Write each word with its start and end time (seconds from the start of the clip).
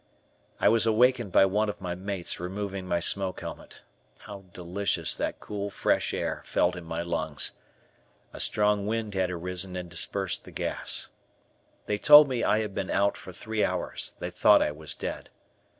I 0.59 0.67
was 0.67 0.87
awakened 0.87 1.31
by 1.31 1.45
one 1.45 1.69
of 1.69 1.79
my 1.79 1.93
mates 1.93 2.39
removing 2.39 2.87
my 2.87 2.99
smoke 2.99 3.41
helmet. 3.41 3.83
How 4.21 4.45
delicious 4.51 5.13
that 5.13 5.39
cool, 5.39 5.69
fresh 5.69 6.11
air 6.11 6.41
felt 6.43 6.75
in 6.75 6.85
my 6.85 7.03
lungs. 7.03 7.55
A 8.33 8.39
strong 8.39 8.87
wind 8.87 9.13
had 9.13 9.29
arisen 9.29 9.75
and 9.75 9.91
dispersed 9.91 10.43
the 10.43 10.49
gas. 10.51 11.11
They 11.85 11.99
told 11.99 12.27
me 12.29 12.41
that 12.41 12.49
I 12.49 12.59
had 12.61 12.73
been 12.73 12.89
"out" 12.89 13.15
for 13.15 13.31
three 13.31 13.63
hours; 13.63 14.15
they 14.17 14.31
thought 14.31 14.59
I 14.63 14.71
was 14.71 14.95
dead. 14.95 15.29